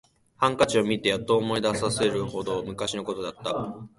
[0.35, 3.85] ハンカチを見てやっと思い出せるほど昔のことだった